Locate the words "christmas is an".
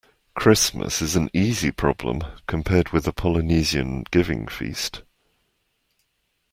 0.33-1.29